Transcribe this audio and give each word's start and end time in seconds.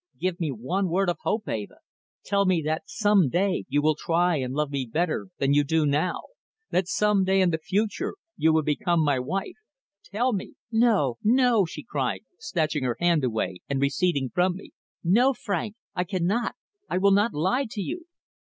"Give 0.19 0.39
me 0.39 0.49
one 0.51 0.89
word 0.89 1.09
of 1.09 1.19
hope, 1.21 1.47
Eva. 1.47 1.77
Tell 2.25 2.47
me 2.47 2.63
that 2.63 2.81
some 2.89 3.29
day 3.29 3.65
you 3.67 3.83
will 3.83 3.93
try 3.93 4.37
and 4.37 4.51
love 4.51 4.71
me 4.71 4.89
better 4.91 5.27
than 5.37 5.53
you 5.53 5.63
do 5.63 5.85
now; 5.85 6.23
that 6.71 6.87
some 6.87 7.23
day 7.23 7.39
in 7.39 7.51
the 7.51 7.59
future 7.59 8.15
you 8.35 8.51
will 8.51 8.63
become 8.63 8.99
my 9.03 9.19
wife. 9.19 9.57
Tell 10.03 10.33
me" 10.33 10.55
"No! 10.71 11.19
no!" 11.23 11.65
she 11.67 11.83
cried, 11.83 12.21
snatching 12.39 12.83
her 12.83 12.97
hand 12.99 13.23
away 13.23 13.59
and 13.69 13.79
receding 13.79 14.31
from 14.33 14.55
me. 14.55 14.71
"No, 15.03 15.35
Frank, 15.35 15.75
I 15.93 16.03
cannot 16.03 16.55
I 16.89 16.97
will 16.97 17.11
not 17.11 17.35
lie 17.35 17.67
to 17.69 17.81
you." 17.83 18.07